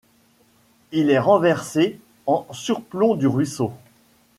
Il 0.91 1.11
est 1.11 1.19
renversé, 1.19 1.99
en 2.25 2.47
surplomb 2.51 3.13
du 3.13 3.27
ruisseau. 3.27 3.71